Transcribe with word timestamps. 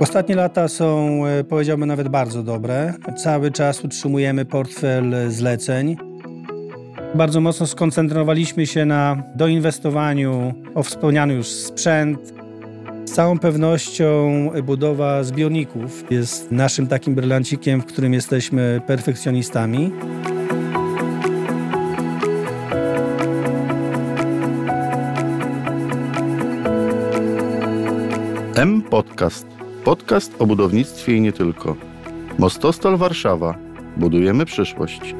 Ostatnie 0.00 0.34
lata 0.34 0.68
są, 0.68 1.20
e, 1.26 1.44
powiedziałbym, 1.44 1.88
nawet 1.88 2.08
bardzo 2.08 2.42
dobre. 2.42 2.94
Cały 3.16 3.50
czas 3.50 3.84
utrzymujemy 3.84 4.44
portfel 4.44 5.14
zleceń. 5.28 5.96
Bardzo 7.14 7.40
mocno 7.40 7.66
skoncentrowaliśmy 7.66 8.66
się 8.66 8.84
na 8.84 9.22
doinwestowaniu 9.34 10.54
o 10.74 10.82
wspomniany 10.82 11.34
już 11.34 11.46
sprzęt. 11.46 12.34
Z 13.04 13.12
całą 13.12 13.38
pewnością 13.38 14.30
budowa 14.64 15.24
zbiorników 15.24 16.04
jest 16.10 16.52
naszym 16.52 16.86
takim 16.86 17.14
brylancikiem, 17.14 17.80
w 17.80 17.86
którym 17.86 18.14
jesteśmy 18.14 18.80
perfekcjonistami. 18.86 19.92
M 28.56 28.82
Podcast. 28.82 29.59
Podcast 29.84 30.42
o 30.42 30.46
budownictwie 30.46 31.16
i 31.16 31.20
nie 31.20 31.32
tylko. 31.32 31.76
Mostostal 32.38 32.96
Warszawa. 32.96 33.54
Budujemy 33.96 34.44
przyszłość. 34.44 35.14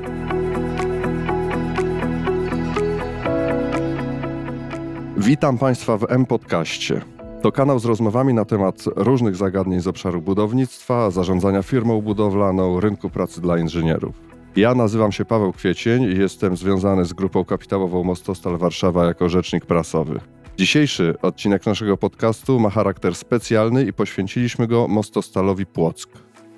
Witam 5.16 5.58
Państwa 5.58 5.98
w 5.98 6.06
M-Podcaście. 6.08 7.00
To 7.42 7.52
kanał 7.52 7.78
z 7.78 7.84
rozmowami 7.84 8.34
na 8.34 8.44
temat 8.44 8.84
różnych 8.96 9.36
zagadnień 9.36 9.80
z 9.80 9.86
obszaru 9.86 10.22
budownictwa, 10.22 11.10
zarządzania 11.10 11.62
firmą 11.62 12.00
budowlaną, 12.00 12.80
rynku 12.80 13.10
pracy 13.10 13.40
dla 13.40 13.58
inżynierów. 13.58 14.14
Ja 14.56 14.74
nazywam 14.74 15.12
się 15.12 15.24
Paweł 15.24 15.52
Kwiecień 15.52 16.02
i 16.02 16.18
jestem 16.18 16.56
związany 16.56 17.04
z 17.04 17.12
grupą 17.12 17.44
kapitałową 17.44 18.04
Mostostal 18.04 18.58
Warszawa 18.58 19.04
jako 19.04 19.28
rzecznik 19.28 19.66
prasowy. 19.66 20.20
Dzisiejszy 20.60 21.14
odcinek 21.22 21.66
naszego 21.66 21.96
podcastu 21.96 22.60
ma 22.60 22.70
charakter 22.70 23.14
specjalny 23.14 23.84
i 23.84 23.92
poświęciliśmy 23.92 24.66
go 24.66 24.88
Mostostalowi 24.88 25.66
Płock. 25.66 26.08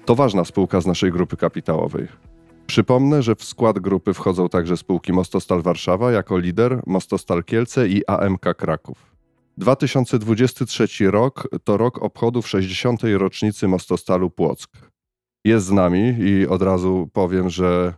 To 0.04 0.14
ważna 0.14 0.44
spółka 0.44 0.80
z 0.80 0.86
naszej 0.86 1.12
grupy 1.12 1.36
kapitałowej. 1.36 2.08
Przypomnę, 2.66 3.22
że 3.22 3.34
w 3.34 3.44
skład 3.44 3.78
grupy 3.78 4.14
wchodzą 4.14 4.48
także 4.48 4.76
spółki 4.76 5.12
Mostostal 5.12 5.62
Warszawa 5.62 6.12
jako 6.12 6.38
lider, 6.38 6.82
Mostostal 6.86 7.44
Kielce 7.44 7.88
i 7.88 8.06
AMK 8.06 8.54
Kraków. 8.56 9.16
2023 9.56 11.10
rok 11.10 11.48
to 11.64 11.76
rok 11.76 12.02
obchodów 12.02 12.48
60. 12.48 13.00
rocznicy 13.02 13.68
Mostostalu 13.68 14.30
Płock. 14.30 14.70
Jest 15.44 15.66
z 15.66 15.70
nami 15.70 16.14
i 16.18 16.46
od 16.46 16.62
razu 16.62 17.10
powiem, 17.12 17.50
że 17.50 17.94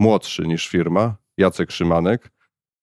młodszy 0.00 0.46
niż 0.46 0.68
firma, 0.68 1.16
Jacek 1.38 1.70
Szymanek, 1.70 2.30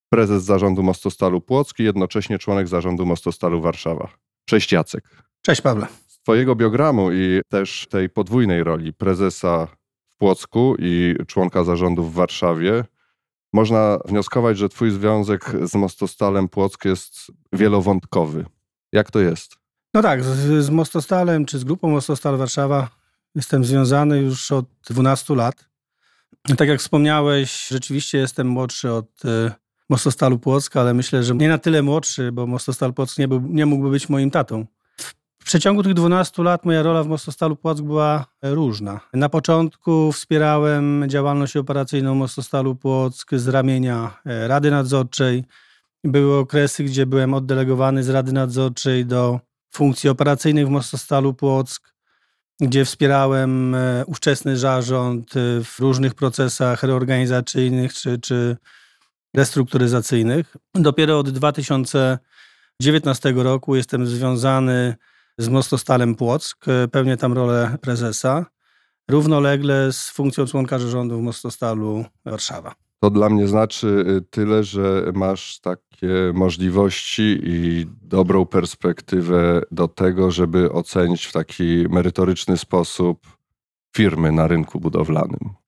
prezes 0.10 0.44
zarządu 0.44 0.84
Mostostalu 0.84 1.42
Płock 1.42 1.80
i 1.80 1.84
jednocześnie 1.84 2.40
członek 2.40 2.68
zarządu 2.68 3.06
Mostostalu 3.06 3.62
Warszawa. 3.62 4.10
Cześć 4.46 4.72
Jacek. 4.72 5.24
Cześć 5.42 5.62
Pawle. 5.62 5.88
Z 6.08 6.20
twojego 6.20 6.56
biogramu 6.56 7.12
i 7.12 7.42
też 7.50 7.88
tej 7.90 8.10
podwójnej 8.10 8.64
roli 8.64 8.94
prezesa 8.94 9.68
w 10.16 10.18
Płocku 10.18 10.76
i 10.80 11.16
członka 11.28 11.64
zarządu 11.64 12.04
w 12.04 12.14
Warszawie 12.14 12.84
można 13.54 14.00
wnioskować, 14.06 14.58
że 14.58 14.70
twój 14.70 14.92
związek 14.92 15.52
z 15.64 15.76
Mostostalem 15.76 16.50
Płock 16.50 16.86
jest 16.86 17.32
wielowątkowy. 17.54 18.46
Jak 18.92 19.12
to 19.12 19.20
jest? 19.20 19.56
No 19.94 20.02
tak, 20.02 20.24
z, 20.24 20.66
z 20.66 20.70
Mostostalem 20.70 21.46
czy 21.46 21.60
z 21.60 21.64
grupą 21.64 21.90
Mostostal 21.90 22.38
Warszawa 22.38 22.90
jestem 23.36 23.66
związany 23.66 24.22
już 24.22 24.52
od 24.52 24.66
12 24.90 25.36
lat. 25.36 25.70
Tak 26.58 26.70
jak 26.70 26.80
wspomniałeś, 26.80 27.68
rzeczywiście 27.68 28.18
jestem 28.18 28.48
młodszy 28.48 28.92
od 28.92 29.26
y, 29.26 29.52
Mostostalu 29.90 30.40
Płock, 30.40 30.76
ale 30.76 30.94
myślę, 30.94 31.23
że 31.23 31.36
nie 31.36 31.50
na 31.50 31.58
tyle 31.58 31.82
młodszy, 31.82 32.32
bo 32.32 32.48
Mostostal 32.48 32.94
Płock 32.94 33.18
nie, 33.18 33.28
był, 33.28 33.42
nie 33.42 33.66
mógłby 33.66 33.90
być 33.90 34.09
moim 34.09 34.31
tatą. 34.31 34.66
W 35.40 35.46
przeciągu 35.46 35.84
tych 35.84 35.94
12 35.94 36.44
lat 36.44 36.66
moja 36.66 36.84
rola 36.84 37.04
w 37.04 37.08
Mostostalu 37.08 37.56
Płock 37.56 37.81
była 37.81 38.26
różna. 38.42 39.00
Na 39.14 39.30
początku 39.30 40.12
wspierałem 40.12 41.04
działalność 41.08 41.58
operacyjną 41.58 42.16
Mostostalu 42.16 42.76
Płock 42.76 43.36
z 43.36 43.48
ramienia 43.48 44.22
e, 44.25 44.47
Rady 44.47 44.72
Nadzorczej. 44.72 45.44
Były 46.03 46.38
okresy, 46.38 46.84
gdzie 46.84 47.06
byłem 47.06 47.34
oddelegowany 47.34 48.03
z 48.03 48.09
Rady 48.09 48.34
Nadzorczej 48.34 49.06
do 49.06 49.40
funkcji 49.72 50.09
operacyjnych 50.09 50.68
w 50.68 50.69
Mostostalu 50.69 51.34
Płock, 51.34 51.94
gdzie 52.59 52.86
wspierałem 52.86 53.75
e, 53.75 54.03
ówczesny 54.06 54.58
zarząd 54.58 55.38
e, 55.38 55.63
w 55.63 55.80
różnych 55.80 56.16
procesach 56.16 56.84
reorganizacyjnych 56.84 57.94
czy, 57.94 58.19
czy 58.19 58.58
restrukturyzacyjnych. 59.35 60.56
Dopiero 60.75 61.19
od 61.19 61.29
2019 61.29 63.34
roku 63.35 63.75
jestem 63.75 64.07
związany 64.07 64.95
z 65.38 65.50
Mostostalem 65.50 66.16
Płock, 66.16 66.66
pełnię 66.91 67.17
tam 67.17 67.34
rolę 67.34 67.78
prezesa, 67.81 68.45
równolegle 69.09 69.94
z 69.94 70.09
funkcją 70.09 70.45
członka 70.45 70.79
zarządu 70.79 71.19
w 71.19 71.22
Mostostalu 71.22 72.06
Warszawa. 72.25 72.75
To 73.00 73.09
dla 73.09 73.29
mnie 73.29 73.47
znaczy 73.47 73.88
y, 73.88 74.22
tyle, 74.22 74.63
że 74.63 75.12
masz 75.13 75.59
takie 75.59 76.07
możliwości 76.34 77.39
i 77.44 77.85
dobrą 78.01 78.45
perspektywę 78.45 79.62
do 79.72 79.88
tego, 79.88 80.31
żeby 80.31 80.72
ocenić 80.72 81.25
w 81.25 81.31
taki 81.31 81.85
merytoryczny 81.89 82.57
sposób 82.57 83.28
firmy 83.95 84.31
na 84.31 84.47
rynku 84.47 84.79
budowlanym 84.79 85.59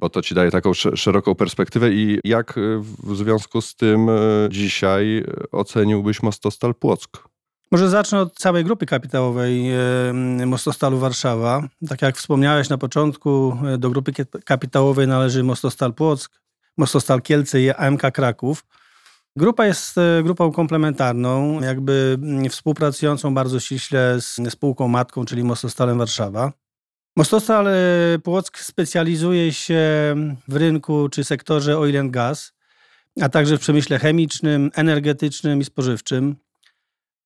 bo 0.00 0.10
to 0.10 0.22
ci 0.22 0.34
daje 0.34 0.50
taką 0.50 0.74
szeroką 0.74 1.34
perspektywę. 1.34 1.92
I 1.92 2.18
jak 2.24 2.58
y, 2.58 2.80
w 3.02 3.16
związku 3.16 3.60
z 3.60 3.76
tym 3.76 4.08
y, 4.08 4.48
dzisiaj 4.50 5.18
y, 5.18 5.50
oceniłbyś 5.50 6.22
Mostostal 6.22 6.74
Płock? 6.74 7.28
Może 7.72 7.88
zacznę 7.88 8.20
od 8.20 8.34
całej 8.34 8.64
grupy 8.64 8.86
kapitałowej 8.86 9.64
Mostostalu 10.46 10.98
Warszawa. 10.98 11.68
Tak 11.88 12.02
jak 12.02 12.16
wspomniałeś 12.16 12.68
na 12.68 12.78
początku, 12.78 13.56
do 13.78 13.90
grupy 13.90 14.12
kapitałowej 14.44 15.08
należy 15.08 15.42
Mostostal 15.44 15.94
Płock, 15.94 16.40
Mostostal 16.76 17.22
Kielce 17.22 17.60
i 17.60 17.70
AMK 17.70 18.02
Kraków. 18.12 18.64
Grupa 19.36 19.66
jest 19.66 19.96
grupą 20.22 20.52
komplementarną, 20.52 21.60
jakby 21.60 22.18
mm, 22.22 22.48
współpracującą 22.48 23.34
bardzo 23.34 23.60
ściśle 23.60 24.20
z 24.20 24.40
spółką 24.52 24.88
matką, 24.88 25.24
czyli 25.24 25.44
Mostostalem 25.44 25.98
Warszawa. 25.98 26.52
Mostostal 27.20 27.66
Płock 28.24 28.58
specjalizuje 28.58 29.52
się 29.52 30.14
w 30.48 30.56
rynku 30.56 31.08
czy 31.08 31.24
sektorze 31.24 31.78
oil 31.78 31.98
and 31.98 32.10
gas, 32.10 32.52
a 33.20 33.28
także 33.28 33.56
w 33.56 33.60
przemyśle 33.60 33.98
chemicznym, 33.98 34.70
energetycznym 34.74 35.60
i 35.60 35.64
spożywczym. 35.64 36.36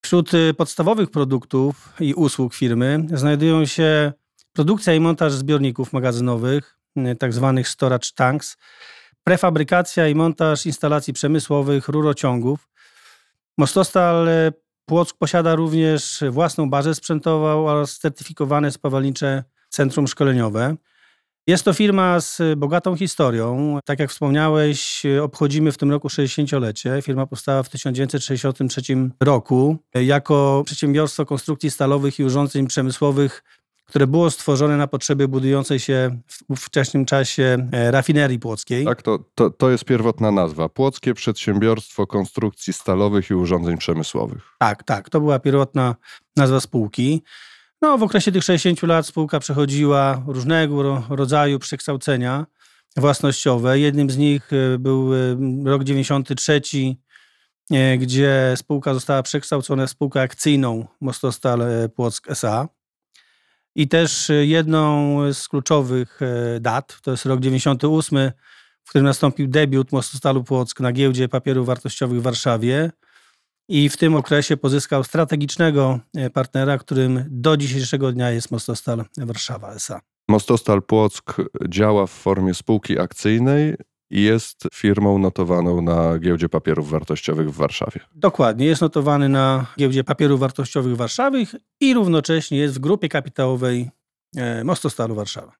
Wśród 0.04 0.34
y, 0.34 0.54
podstawowych 0.54 1.10
produktów 1.10 1.92
i 2.00 2.14
usług 2.14 2.54
firmy 2.54 3.06
znajdują 3.12 3.66
się 3.66 4.12
produkcja 4.52 4.94
i 4.94 5.00
montaż 5.00 5.32
zbiorników 5.32 5.92
magazynowych, 5.92 6.78
y, 6.98 7.16
tzw. 7.20 7.52
Tak 7.56 7.68
storage 7.68 8.08
tanks, 8.14 8.56
prefabrykacja 9.24 10.08
i 10.08 10.14
montaż 10.14 10.66
instalacji 10.66 11.12
przemysłowych, 11.12 11.88
rurociągów. 11.88 12.68
Mostostal 13.58 14.28
Płock 14.86 15.18
posiada 15.18 15.54
również 15.54 16.24
własną 16.30 16.70
bazę 16.70 16.94
sprzętową 16.94 17.68
oraz 17.68 17.98
certyfikowane 17.98 18.70
spawalnicze 18.70 19.44
centrum 19.74 20.08
szkoleniowe. 20.08 20.76
Jest 21.46 21.64
to 21.64 21.72
firma 21.72 22.20
z 22.20 22.42
bogatą 22.56 22.96
historią. 22.96 23.78
Tak 23.84 23.98
jak 23.98 24.10
wspomniałeś, 24.10 25.02
obchodzimy 25.22 25.72
w 25.72 25.78
tym 25.78 25.90
roku 25.90 26.08
60-lecie. 26.08 27.02
Firma 27.02 27.26
powstała 27.26 27.62
w 27.62 27.68
1963 27.68 28.82
roku 29.20 29.76
jako 29.94 30.62
przedsiębiorstwo 30.66 31.26
konstrukcji 31.26 31.70
stalowych 31.70 32.18
i 32.18 32.24
urządzeń 32.24 32.66
przemysłowych, 32.66 33.42
które 33.84 34.06
było 34.06 34.30
stworzone 34.30 34.76
na 34.76 34.86
potrzeby 34.86 35.28
budującej 35.28 35.78
się 35.78 36.18
w 36.50 36.56
wczesnym 36.56 37.04
czasie 37.04 37.68
e, 37.72 37.90
rafinerii 37.90 38.38
płockiej. 38.38 38.84
Tak, 38.84 39.02
to, 39.02 39.18
to, 39.34 39.50
to 39.50 39.70
jest 39.70 39.84
pierwotna 39.84 40.30
nazwa. 40.30 40.68
Płockie 40.68 41.14
Przedsiębiorstwo 41.14 42.06
Konstrukcji 42.06 42.72
Stalowych 42.72 43.30
i 43.30 43.34
Urządzeń 43.34 43.78
Przemysłowych. 43.78 44.42
Tak, 44.58 44.82
tak. 44.82 45.10
To 45.10 45.20
była 45.20 45.38
pierwotna 45.38 45.94
nazwa 46.36 46.60
spółki. 46.60 47.22
No, 47.84 47.98
w 47.98 48.02
okresie 48.02 48.32
tych 48.32 48.44
60 48.44 48.82
lat 48.82 49.06
spółka 49.06 49.40
przechodziła 49.40 50.22
różnego 50.26 51.02
rodzaju 51.08 51.58
przekształcenia 51.58 52.46
własnościowe. 52.96 53.78
Jednym 53.78 54.10
z 54.10 54.16
nich 54.16 54.50
e, 54.52 54.78
był 54.78 55.14
e, 55.14 55.18
rok 55.64 55.84
93, 55.84 56.60
e, 57.70 57.98
gdzie 57.98 58.54
spółka 58.56 58.94
została 58.94 59.22
przekształcona 59.22 59.86
w 59.86 59.90
spółkę 59.90 60.20
akcyjną 60.20 60.86
Mostostal 61.00 61.62
Płock 61.94 62.30
S.A. 62.30 62.68
I 63.74 63.88
też 63.88 64.30
jedną 64.42 65.18
z 65.32 65.48
kluczowych 65.48 66.20
dat, 66.60 67.00
to 67.02 67.10
jest 67.10 67.26
rok 67.26 67.40
98, 67.40 68.30
w 68.84 68.88
którym 68.88 69.06
nastąpił 69.06 69.48
debiut 69.48 69.92
Mostostalu 69.92 70.44
Płock 70.44 70.80
na 70.80 70.92
giełdzie 70.92 71.28
papierów 71.28 71.66
wartościowych 71.66 72.20
w 72.20 72.22
Warszawie 72.22 72.90
i 73.68 73.88
w 73.88 73.96
tym 73.96 74.16
okresie 74.16 74.56
pozyskał 74.56 75.04
strategicznego 75.04 76.00
e, 76.16 76.30
partnera, 76.30 76.78
którym 76.78 77.24
do 77.30 77.56
dzisiejszego 77.56 78.12
dnia 78.12 78.30
jest 78.30 78.50
Mostostal 78.50 79.04
Warszawa 79.16 79.72
S.A. 79.72 80.00
Mostostal 80.28 80.82
Płock 80.82 81.36
działa 81.68 82.06
w 82.06 82.10
formie 82.10 82.54
spółki 82.54 82.98
akcyjnej 82.98 83.74
i 84.10 84.22
jest 84.22 84.68
firmą 84.74 85.18
notowaną 85.18 85.82
na 85.82 86.18
giełdzie 86.18 86.48
papierów 86.48 86.90
wartościowych 86.90 87.50
w 87.50 87.56
Warszawie. 87.56 88.00
Dokładnie, 88.14 88.66
jest 88.66 88.80
notowany 88.80 89.28
na 89.28 89.66
giełdzie 89.78 90.04
papierów 90.04 90.40
wartościowych 90.40 90.96
Warszawy 90.96 91.46
i 91.80 91.94
równocześnie 91.94 92.58
jest 92.58 92.74
w 92.74 92.78
grupie 92.78 93.08
kapitałowej 93.08 93.90
e, 94.36 94.64
Mostostalu 94.64 95.14
Warszawa. 95.14 95.52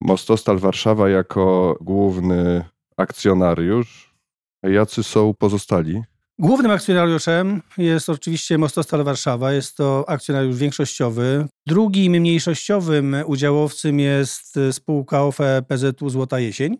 Mostostal 0.00 0.58
Warszawa 0.58 1.08
jako 1.08 1.76
główny 1.80 2.64
akcjonariusz. 2.96 4.14
Jacy 4.62 5.02
są 5.02 5.34
pozostali? 5.34 6.02
Głównym 6.40 6.70
akcjonariuszem 6.70 7.62
jest 7.78 8.08
oczywiście 8.08 8.58
Mostostal 8.58 9.04
Warszawa, 9.04 9.52
jest 9.52 9.76
to 9.76 10.04
akcjonariusz 10.08 10.56
większościowy. 10.56 11.46
Drugim 11.66 12.12
mniejszościowym 12.12 13.16
udziałowcem 13.26 14.00
jest 14.00 14.58
spółka 14.72 15.22
OFE 15.22 15.62
PZU 15.68 16.10
Złota 16.10 16.38
Jesień, 16.38 16.78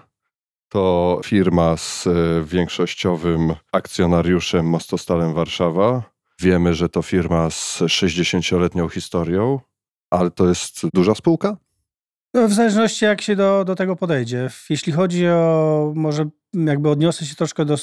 to 0.70 1.22
firma 1.26 1.78
z 1.78 2.08
e, 2.08 2.12
większościowym 2.44 3.54
akcjonariuszem 3.72 4.66
Mostostalem 4.66 5.34
Warszawa. 5.34 6.04
Wiemy, 6.42 6.74
że 6.74 6.90
to 6.90 7.02
firma 7.02 7.50
z 7.50 7.80
60-letnią 7.82 8.90
historią, 8.90 9.60
ale 10.10 10.32
to 10.32 10.48
jest 10.48 10.82
duża 10.94 11.16
spółka? 11.16 11.58
No, 12.34 12.48
w 12.48 12.54
zależności 12.54 13.06
jak 13.06 13.22
się 13.22 13.36
do, 13.36 13.66
do 13.66 13.76
tego 13.76 13.96
podejdzie. 13.96 14.50
Jeśli 14.70 14.94
chodzi 14.94 15.28
o, 15.28 15.94
może 15.96 16.26
jakby 16.54 16.90
odniosę 16.90 17.26
się 17.26 17.36
troszkę 17.36 17.66
do 17.66 17.78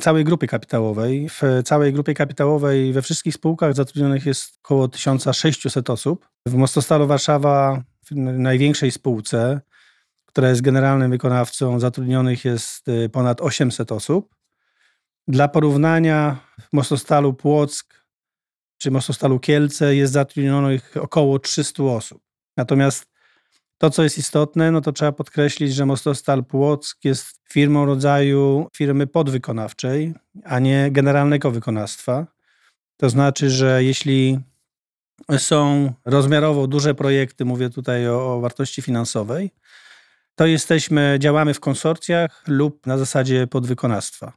całej 0.00 0.24
grupy 0.24 0.46
kapitałowej. 0.46 1.28
W 1.28 1.42
całej 1.64 1.92
grupie 1.92 2.14
kapitałowej 2.14 2.92
we 2.92 3.02
wszystkich 3.02 3.34
spółkach 3.34 3.74
zatrudnionych 3.74 4.26
jest 4.26 4.58
około 4.64 4.88
1600 4.88 5.90
osób. 5.90 6.28
W 6.46 6.54
Mostostalu 6.54 7.06
Warszawa, 7.06 7.82
w 8.10 8.16
największej 8.16 8.90
spółce, 8.90 9.60
która 10.26 10.48
jest 10.48 10.62
generalnym 10.62 11.10
wykonawcą, 11.10 11.80
zatrudnionych 11.80 12.44
jest 12.44 12.88
y, 12.88 13.08
ponad 13.08 13.40
800 13.40 13.92
osób. 13.92 14.34
Dla 15.28 15.48
porównania 15.48 16.36
w 16.60 16.72
Mostostalu 16.72 17.34
Płock 17.34 18.06
czy 18.78 18.90
Mostostalu 18.90 19.40
Kielce 19.40 19.94
jest 19.96 20.12
zatrudnionych 20.12 20.94
około 21.00 21.38
300 21.38 21.82
osób. 21.82 22.22
Natomiast 22.56 23.15
to, 23.78 23.90
co 23.90 24.02
jest 24.02 24.18
istotne, 24.18 24.70
no 24.70 24.80
to 24.80 24.92
trzeba 24.92 25.12
podkreślić, 25.12 25.74
że 25.74 25.86
Mostostal 25.86 26.44
Płock 26.44 27.04
jest 27.04 27.40
firmą 27.50 27.86
rodzaju 27.86 28.68
firmy 28.76 29.06
podwykonawczej, 29.06 30.14
a 30.44 30.58
nie 30.58 30.90
generalnego 30.90 31.50
wykonawstwa. 31.50 32.26
To 32.96 33.10
znaczy, 33.10 33.50
że 33.50 33.84
jeśli 33.84 34.38
są 35.38 35.92
rozmiarowo 36.04 36.66
duże 36.66 36.94
projekty, 36.94 37.44
mówię 37.44 37.70
tutaj 37.70 38.08
o, 38.08 38.34
o 38.34 38.40
wartości 38.40 38.82
finansowej, 38.82 39.50
to 40.34 40.46
jesteśmy, 40.46 41.16
działamy 41.20 41.54
w 41.54 41.60
konsorcjach 41.60 42.44
lub 42.46 42.86
na 42.86 42.98
zasadzie 42.98 43.46
podwykonawstwa. 43.46 44.32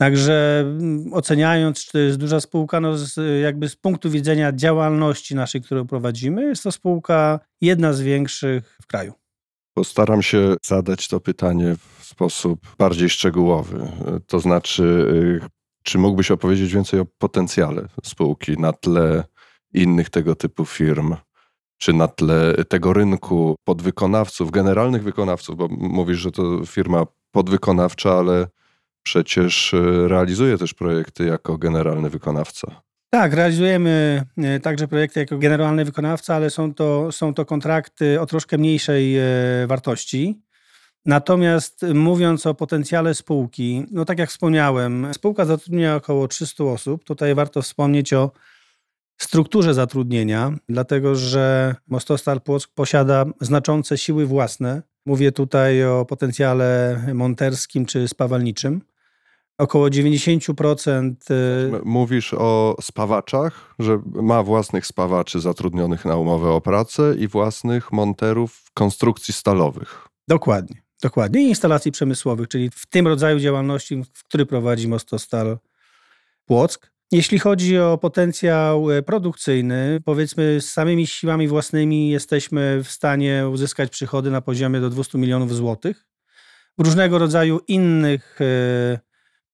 Także 0.00 0.60
mm, 0.60 1.12
oceniając, 1.12 1.84
czy 1.84 1.92
to 1.92 1.98
jest 1.98 2.18
duża 2.18 2.40
spółka, 2.40 2.80
no 2.80 2.96
z, 2.96 3.42
jakby 3.42 3.68
z 3.68 3.76
punktu 3.76 4.10
widzenia 4.10 4.52
działalności 4.52 5.34
naszej, 5.34 5.62
którą 5.62 5.86
prowadzimy, 5.86 6.42
jest 6.44 6.62
to 6.62 6.72
spółka 6.72 7.40
jedna 7.60 7.92
z 7.92 8.00
większych 8.00 8.78
w 8.82 8.86
kraju. 8.86 9.12
Postaram 9.74 10.22
się 10.22 10.56
zadać 10.66 11.08
to 11.08 11.20
pytanie 11.20 11.76
w 11.98 12.04
sposób 12.04 12.60
bardziej 12.78 13.08
szczegółowy. 13.08 13.88
To 14.26 14.40
znaczy, 14.40 14.82
y, 15.44 15.48
czy 15.82 15.98
mógłbyś 15.98 16.30
opowiedzieć 16.30 16.72
więcej 16.72 17.00
o 17.00 17.06
potencjale 17.18 17.88
spółki 18.04 18.58
na 18.58 18.72
tle 18.72 19.24
innych 19.74 20.10
tego 20.10 20.34
typu 20.34 20.64
firm? 20.64 21.16
Czy 21.78 21.92
na 21.92 22.08
tle 22.08 22.54
tego 22.68 22.92
rynku 22.92 23.56
podwykonawców, 23.64 24.50
generalnych 24.50 25.02
wykonawców, 25.02 25.56
bo 25.56 25.68
mówisz, 25.68 26.18
że 26.18 26.30
to 26.30 26.66
firma 26.66 27.06
podwykonawcza, 27.30 28.12
ale 28.12 28.46
przecież 29.08 29.74
e, 29.74 30.08
realizuje 30.08 30.58
też 30.58 30.74
projekty 30.74 31.24
jako 31.24 31.58
generalny 31.58 32.10
wykonawca. 32.10 32.82
Tak, 33.10 33.32
realizujemy 33.32 34.24
e, 34.38 34.60
także 34.60 34.88
projekty 34.88 35.20
jako 35.20 35.38
generalny 35.38 35.84
wykonawca, 35.84 36.34
ale 36.34 36.50
są 36.50 36.74
to, 36.74 37.12
są 37.12 37.34
to 37.34 37.44
kontrakty 37.44 38.20
o 38.20 38.26
troszkę 38.26 38.58
mniejszej 38.58 39.18
e, 39.18 39.22
wartości. 39.66 40.42
Natomiast 41.06 41.86
mówiąc 41.94 42.46
o 42.46 42.54
potencjale 42.54 43.14
spółki, 43.14 43.84
no 43.90 44.04
tak 44.04 44.18
jak 44.18 44.30
wspomniałem, 44.30 45.08
spółka 45.12 45.44
zatrudnia 45.44 45.96
około 45.96 46.28
300 46.28 46.64
osób. 46.64 47.04
Tutaj 47.04 47.34
warto 47.34 47.62
wspomnieć 47.62 48.12
o 48.12 48.30
strukturze 49.18 49.74
zatrudnienia, 49.74 50.52
dlatego 50.68 51.14
że 51.14 51.74
Mostostal 51.86 52.40
Płock 52.40 52.74
posiada 52.74 53.24
znaczące 53.40 53.98
siły 53.98 54.26
własne. 54.26 54.82
Mówię 55.06 55.32
tutaj 55.32 55.84
o 55.84 56.04
potencjale 56.04 57.00
monterskim 57.14 57.86
czy 57.86 58.08
spawalniczym. 58.08 58.80
Około 59.58 59.88
90%. 59.88 61.12
Y, 61.30 61.80
mówisz 61.84 62.34
o 62.34 62.76
spawaczach, 62.80 63.74
że 63.78 64.00
ma 64.14 64.42
własnych 64.42 64.86
spawaczy 64.86 65.40
zatrudnionych 65.40 66.04
na 66.04 66.16
umowę 66.16 66.50
o 66.50 66.60
pracę 66.60 67.14
i 67.18 67.28
własnych 67.28 67.92
monterów 67.92 68.70
konstrukcji 68.74 69.34
stalowych. 69.34 70.08
Dokładnie, 70.28 70.82
dokładnie. 71.02 71.42
I 71.42 71.48
instalacji 71.48 71.92
przemysłowych, 71.92 72.48
czyli 72.48 72.70
w 72.70 72.86
tym 72.86 73.06
rodzaju 73.06 73.38
działalności, 73.38 74.02
w 74.14 74.24
który 74.24 74.46
prowadzi 74.46 74.88
Mostostal 74.88 75.58
Płock. 76.44 76.90
Jeśli 77.12 77.38
chodzi 77.38 77.78
o 77.78 77.98
potencjał 77.98 78.90
e, 78.90 79.02
produkcyjny, 79.02 80.00
powiedzmy 80.04 80.60
z 80.60 80.72
samymi 80.72 81.06
siłami 81.06 81.48
własnymi 81.48 82.10
jesteśmy 82.10 82.80
w 82.84 82.90
stanie 82.90 83.48
uzyskać 83.52 83.90
przychody 83.90 84.30
na 84.30 84.40
poziomie 84.40 84.80
do 84.80 84.90
200 84.90 85.18
milionów 85.18 85.54
złotych. 85.54 86.06
W 86.78 86.84
różnego 86.84 87.18
rodzaju 87.18 87.60
innych 87.68 88.38
e, 88.40 89.07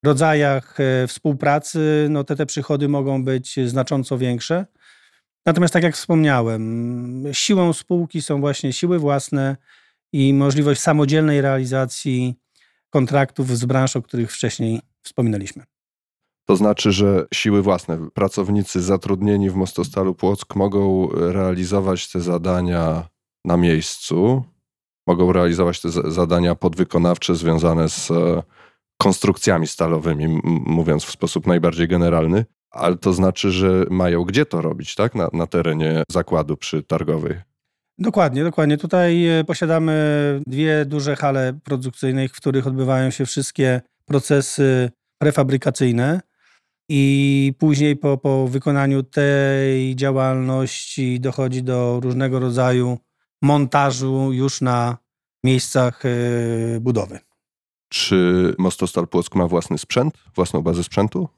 rodzajach 0.07 0.81
e, 0.81 1.07
współpracy 1.07 2.07
no 2.11 2.25
te, 2.25 2.37
te 2.37 2.47
przychody 2.47 2.89
mogą 2.89 3.25
być 3.25 3.57
znacząco 3.67 4.19
większe. 4.19 4.67
Natomiast 5.47 5.75
tak 5.75 5.83
jak 5.83 5.95
wspomniałem, 5.95 7.23
siłą 7.33 7.73
spółki 7.73 8.23
są 8.23 8.41
właśnie 8.41 8.73
siły 8.73 8.99
własne 8.99 9.57
i 10.13 10.35
możliwość 10.35 10.81
samodzielnej 10.81 11.41
realizacji 11.41 12.35
kontraktów 12.91 13.57
z 13.59 13.65
branż, 13.65 13.97
o 13.97 14.03
których 14.03 14.33
wcześniej 14.33 14.81
wspominaliśmy. 15.03 15.65
To 16.47 16.57
znaczy, 16.57 16.93
że 16.93 17.27
siły 17.35 17.63
własne, 17.63 18.09
pracownicy 18.15 18.83
zatrudnieni 18.83 19.51
w 19.51 19.55
Mostostalu 19.55 20.15
Płock 20.15 20.57
mogą 20.57 21.09
realizować 21.13 22.13
te 22.13 22.21
zadania 22.21 23.09
na 23.45 23.57
miejscu, 23.57 24.45
mogą 25.07 25.33
realizować 25.33 25.81
te 25.81 25.91
zadania 25.91 26.55
podwykonawcze 26.55 27.35
związane 27.35 27.89
z 27.89 28.13
konstrukcjami 28.99 29.67
stalowymi, 29.67 30.41
mówiąc 30.45 31.05
w 31.05 31.11
sposób 31.11 31.47
najbardziej 31.47 31.89
generalny, 31.89 32.45
ale 32.71 32.97
to 32.97 33.13
znaczy, 33.13 33.51
że 33.51 33.87
mają 33.91 34.25
gdzie 34.25 34.47
to 34.47 34.63
robić, 34.63 34.95
tak? 34.95 35.15
Na, 35.15 35.29
na 35.33 35.47
terenie 35.47 36.03
zakładu 36.11 36.57
przy 36.57 36.83
targowej. 36.83 37.35
Dokładnie, 37.99 38.45
dokładnie. 38.45 38.79
Tutaj 38.79 39.27
e, 39.27 39.45
posiadamy 39.45 39.95
dwie 40.47 40.85
duże 40.85 41.17
hale 41.17 41.59
produkcyjne, 41.65 42.29
w 42.29 42.33
których 42.33 42.67
odbywają 42.67 43.11
się 43.11 43.27
wszystkie 43.27 43.81
procesy 44.05 44.91
prefabrykacyjne. 45.19 46.21
I 46.89 47.53
później 47.59 47.97
po, 47.97 48.19
po 48.19 48.49
wykonaniu 48.49 49.03
tej 49.03 49.97
działalności 49.97 51.21
dochodzi 51.21 51.63
do 51.63 52.01
różnego 52.03 52.41
rodzaju 52.41 52.99
montażu 53.43 54.33
już 54.33 54.61
na 54.61 54.99
miejscach 55.45 56.03
e, 56.05 56.11
budowy. 56.81 57.19
Czy 57.95 58.55
Mostostal 58.59 59.09
Płock 59.09 59.35
ma 59.35 59.49
własny 59.49 59.79
sprzęt, 59.79 60.15
własną 60.35 60.63
bazę 60.63 60.85
sprzętu? 60.85 61.29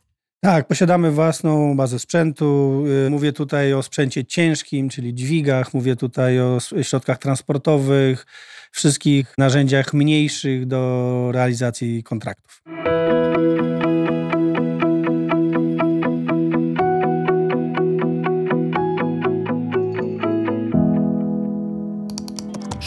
Tak, 0.40 0.68
posiadamy 0.68 1.10
własną 1.10 1.76
bazę 1.76 1.98
sprzętu. 1.98 2.82
Y, 3.06 3.10
mówię 3.10 3.32
tutaj 3.32 3.74
o 3.74 3.82
sprzęcie 3.82 4.24
ciężkim, 4.24 4.88
czyli 4.88 5.14
dźwigach, 5.14 5.74
mówię 5.74 5.96
tutaj 5.96 6.40
o 6.40 6.58
środkach 6.82 7.18
transportowych, 7.18 8.26
wszystkich 8.72 9.34
narzędziach 9.38 9.94
mniejszych 9.94 10.66
do 10.66 11.28
realizacji 11.32 12.02
kontraktów. 12.02 12.62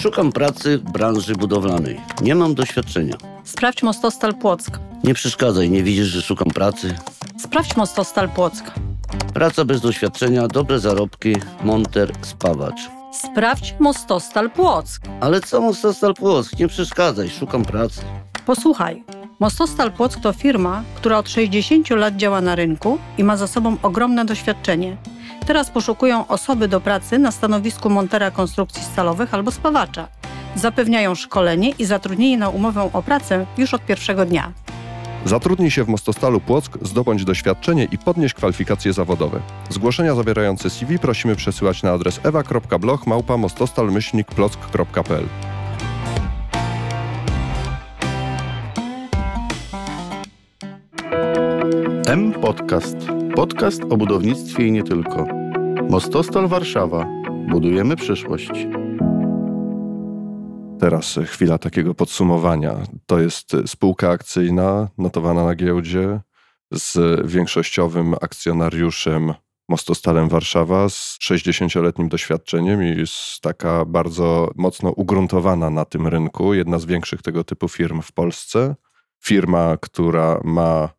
Szukam 0.02 0.32
pracy 0.32 0.78
w 0.78 0.92
branży 0.92 1.36
budowlanej. 1.36 2.02
Nie 2.22 2.36
mam 2.36 2.56
doświadczenia. 2.56 3.16
Sprawdź 3.44 3.84
Mostostal 3.84 4.36
Płock. 4.36 4.80
Nie 5.04 5.14
przeszkadzaj, 5.14 5.70
nie 5.70 5.84
widzisz, 5.84 6.08
że 6.08 6.22
szukam 6.22 6.48
pracy? 6.48 6.96
Sprawdź 7.40 7.76
Mostostal 7.76 8.30
Płock. 8.30 8.72
Praca 9.34 9.66
bez 9.66 9.82
doświadczenia, 9.82 10.48
dobre 10.48 10.80
zarobki, 10.80 11.36
monter, 11.64 12.12
spawacz. 12.22 12.80
Sprawdź 13.14 13.76
Mostostal 13.80 14.52
Płock. 14.52 15.02
Ale 15.22 15.42
co 15.42 15.62
Mostostal 15.62 16.14
Płock? 16.14 16.60
Nie 16.60 16.68
przeszkadzaj, 16.68 17.30
szukam 17.30 17.66
pracy. 17.66 18.02
Posłuchaj. 18.46 19.04
Mostostal 19.40 19.92
Płock 19.92 20.20
to 20.20 20.34
firma, 20.34 20.84
która 20.96 21.18
od 21.18 21.30
60 21.30 21.90
lat 21.90 22.16
działa 22.16 22.42
na 22.42 22.56
rynku 22.56 22.98
i 23.18 23.24
ma 23.24 23.38
za 23.38 23.48
sobą 23.48 23.78
ogromne 23.82 24.26
doświadczenie. 24.26 24.98
Teraz 25.46 25.70
poszukują 25.70 26.28
osoby 26.28 26.68
do 26.68 26.82
pracy 26.82 27.20
na 27.20 27.32
stanowisku 27.32 27.90
montera 27.90 28.32
konstrukcji 28.32 28.84
stalowych 28.84 29.34
albo 29.34 29.52
spawacza. 29.52 30.08
Zapewniają 30.56 31.16
szkolenie 31.16 31.70
i 31.70 31.86
zatrudnienie 31.86 32.38
na 32.38 32.50
umowę 32.50 32.90
o 32.94 33.04
pracę 33.04 33.46
już 33.58 33.74
od 33.74 33.86
pierwszego 33.86 34.26
dnia. 34.26 34.52
Zatrudnij 35.26 35.72
się 35.72 35.84
w 35.84 35.88
Mostostalu 35.88 36.42
Płock, 36.42 36.78
zdobądź 36.82 37.26
doświadczenie 37.26 37.88
i 37.92 37.98
podnieś 37.98 38.34
kwalifikacje 38.34 38.94
zawodowe. 38.94 39.40
Zgłoszenia 39.70 40.16
zawierające 40.16 40.70
CV 40.70 41.00
prosimy 41.00 41.36
przesyłać 41.36 41.84
na 41.84 41.92
adres 41.92 42.20
ewa.bloch 42.24 43.08
małpa 43.08 43.38
mostostal-plock.pl 43.38 45.26
M 52.10 52.34
Podcast. 52.34 52.98
Podcast 53.36 53.82
o 53.90 53.98
budownictwie 53.98 54.68
i 54.68 54.72
nie 54.72 54.84
tylko. 54.84 55.28
Mostostal 55.90 56.48
Warszawa. 56.48 57.06
Budujemy 57.50 57.96
przyszłość. 57.96 58.52
Teraz 60.80 61.20
chwila 61.26 61.58
takiego 61.58 61.94
podsumowania. 61.96 62.76
To 63.06 63.20
jest 63.20 63.52
spółka 63.66 64.10
akcyjna 64.10 64.90
notowana 64.98 65.46
na 65.46 65.56
giełdzie 65.56 66.20
z 66.72 66.98
większościowym 67.32 68.14
akcjonariuszem 68.22 69.34
Mostostalem 69.70 70.30
Warszawa 70.30 70.90
z 70.90 71.18
60-letnim 71.22 72.08
doświadczeniem 72.08 72.84
i 72.84 72.98
jest 72.98 73.42
taka 73.42 73.86
bardzo 73.86 74.52
mocno 74.56 74.92
ugruntowana 74.92 75.70
na 75.70 75.86
tym 75.86 76.08
rynku. 76.08 76.54
Jedna 76.54 76.80
z 76.80 76.86
większych 76.86 77.22
tego 77.22 77.44
typu 77.44 77.68
firm 77.68 78.02
w 78.02 78.12
Polsce. 78.12 78.76
Firma, 79.24 79.78
która 79.82 80.42
ma 80.44 80.99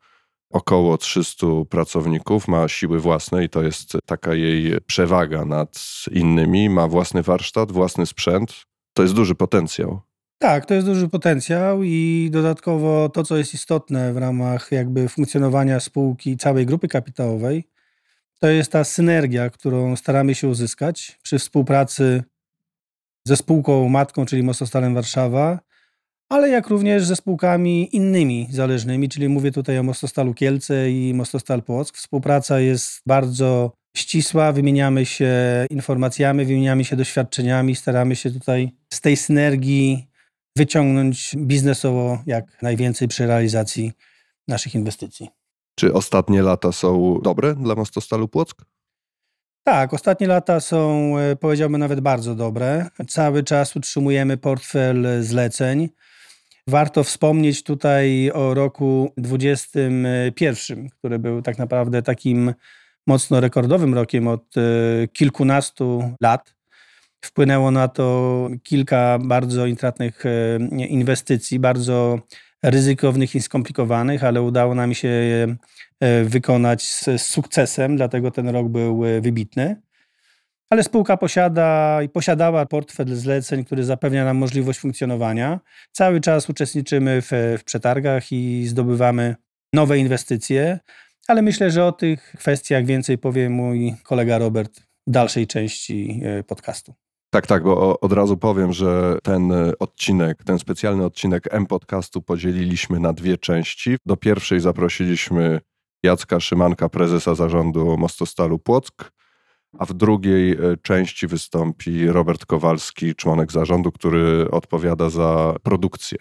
około 0.51 0.99
300 0.99 1.47
pracowników, 1.69 2.49
ma 2.49 2.69
siły 2.69 3.01
własne 3.01 3.45
i 3.45 3.49
to 3.49 3.63
jest 3.63 3.93
taka 4.07 4.35
jej 4.35 4.81
przewaga 4.87 5.45
nad 5.45 5.85
innymi. 6.11 6.71
Ma 6.71 6.89
własny 6.89 7.23
warsztat, 7.23 7.73
własny 7.73 8.07
sprzęt. 8.07 8.65
To 8.93 9.03
jest 9.03 9.15
duży 9.15 9.35
potencjał. 9.35 10.01
Tak, 10.39 10.67
to 10.67 10.75
jest 10.75 10.87
duży 10.87 11.09
potencjał 11.09 11.83
i 11.83 12.29
dodatkowo 12.33 13.09
to, 13.09 13.25
co 13.25 13.37
jest 13.37 13.55
istotne 13.55 14.13
w 14.13 14.17
ramach 14.17 14.73
jakby 14.73 15.09
funkcjonowania 15.09 15.81
spółki 15.81 16.37
całej 16.37 16.67
grupy 16.67 16.89
kapitałowej, 16.89 17.69
to 18.39 18.49
jest 18.49 18.73
ta 18.73 18.85
synergia, 18.85 19.51
którą 19.51 19.97
staramy 19.97 20.35
się 20.35 20.49
uzyskać 20.49 21.19
przy 21.23 21.39
współpracy 21.39 22.23
ze 23.25 23.37
spółką 23.37 23.89
matką, 23.89 24.27
czyli 24.27 24.43
Mostostalem 24.43 24.95
Warszawa, 24.95 25.59
ale 26.31 26.49
jak 26.49 26.69
również 26.69 27.05
ze 27.05 27.17
spółkami 27.17 27.97
innymi 27.97 28.49
zależnymi, 28.51 29.09
czyli 29.09 29.29
mówię 29.29 29.53
tutaj 29.53 29.79
o 29.79 29.83
Mostostalu 29.83 30.35
Kielce 30.35 30.91
i 30.91 31.15
Mostostal 31.15 31.63
Płock. 31.63 31.97
Współpraca 31.97 32.61
jest 32.61 33.03
bardzo 33.07 33.73
ścisła, 33.97 34.53
wymieniamy 34.53 35.07
się 35.07 35.33
informacjami, 35.71 36.45
wymieniamy 36.45 36.85
się 36.85 36.97
doświadczeniami, 36.97 37.77
staramy 37.77 38.17
się 38.17 38.31
tutaj 38.31 38.73
z 38.93 39.01
tej 39.01 39.17
synergii 39.17 40.09
wyciągnąć 40.57 41.37
biznesowo 41.37 42.23
jak 42.27 42.63
najwięcej 42.63 43.09
przy 43.09 43.27
realizacji 43.27 43.93
naszych 44.49 44.75
inwestycji. 44.75 45.29
Czy 45.79 45.93
ostatnie 45.93 46.43
lata 46.43 46.73
są 46.73 47.21
dobre 47.23 47.55
dla 47.55 47.75
Mostostalu 47.75 48.29
Płock? 48.29 48.65
Tak, 49.65 49.95
ostatnie 49.95 50.27
lata 50.27 50.61
są, 50.61 51.13
e, 51.19 51.37
powiedziałbym, 51.37 51.81
nawet 51.81 52.01
bardzo 52.01 52.35
dobre. 52.35 52.87
Cały 53.09 53.43
czas 53.43 53.77
utrzymujemy 53.77 54.37
portfel 54.37 55.07
zleceń. 55.21 55.89
Warto 56.67 57.05
wspomnieć 57.05 57.63
tutaj 57.63 58.31
o 58.35 58.55
roku 58.55 59.13
2021, 59.17 60.89
który 60.89 61.19
był 61.19 61.43
tak 61.43 61.59
naprawdę 61.59 62.03
takim 62.03 62.55
mocno 63.07 63.41
rekordowym 63.41 63.95
rokiem 63.95 64.29
od 64.29 64.57
e, 64.57 64.61
kilkunastu 65.09 66.15
lat. 66.21 66.55
Wpłynęło 67.25 67.71
na 67.71 67.89
to 67.89 68.49
kilka 68.63 69.19
bardzo 69.19 69.67
intratnych 69.67 70.27
e, 70.27 70.59
inwestycji, 70.87 71.59
bardzo 71.59 72.21
ryzykownych 72.63 73.35
i 73.35 73.41
skomplikowanych, 73.41 74.25
ale 74.25 74.43
udało 74.43 74.75
nam 74.75 74.95
się 74.95 75.09
je 75.09 75.57
e, 76.01 76.25
wykonać 76.25 76.83
z, 76.83 77.05
z 77.05 77.23
sukcesem, 77.23 77.97
dlatego 77.97 78.31
ten 78.31 78.49
rok 78.49 78.69
był 78.69 79.03
wybitny. 79.21 79.90
Ale 80.71 80.83
spółka 80.83 81.17
posiada 81.17 82.03
i 82.03 82.09
posiadała 82.09 82.67
portfel 82.67 83.17
zleceń, 83.17 83.65
który 83.65 83.85
zapewnia 83.85 84.25
nam 84.25 84.37
możliwość 84.37 84.79
funkcjonowania. 84.79 85.61
Cały 85.93 86.21
czas 86.21 86.51
uczestniczymy 86.51 87.23
w, 87.23 87.31
w 87.59 87.65
przetargach 87.65 88.33
i 88.33 88.67
zdobywamy 88.67 89.37
nowe 89.75 89.99
inwestycje, 89.99 90.79
ale 91.29 91.43
myślę, 91.43 91.71
że 91.71 91.85
o 91.87 91.93
tych 91.93 92.35
kwestiach 92.39 92.85
więcej 92.85 93.19
powie 93.19 93.51
mój 93.51 93.95
kolega 94.03 94.39
Robert 94.39 94.81
w 95.07 95.11
dalszej 95.11 95.47
części 95.47 96.21
e, 96.25 96.43
podcastu. 96.43 96.95
Tak, 97.31 97.47
tak, 97.47 97.63
bo 97.63 98.01
od 98.01 98.13
razu 98.13 98.37
powiem, 98.37 98.73
że 98.73 99.19
ten 99.23 99.53
odcinek, 99.79 100.45
ten 100.45 100.59
specjalny 100.59 101.05
odcinek 101.05 101.45
M-Podcastu 101.51 102.23
podzieliliśmy 102.23 103.01
na 103.01 103.13
dwie 103.13 103.39
części. 103.39 103.97
Do 104.07 104.17
pierwszej 104.17 104.61
zaprosiliśmy 104.61 105.61
Jacka 106.03 106.41
Szymanka, 106.41 106.89
prezesa 106.89 107.35
zarządu 107.35 107.97
Mostostalu 107.97 108.59
Płock, 108.59 109.11
a 109.79 109.85
w 109.85 109.93
drugiej 109.93 110.53
e, 110.53 110.57
części 110.83 111.27
wystąpi 111.27 112.07
Robert 112.07 112.47
Kowalski, 112.47 113.15
członek 113.15 113.53
zarządu, 113.53 113.93
który 113.93 114.51
odpowiada 114.51 115.11
za 115.11 115.55
produkcję. 115.63 116.19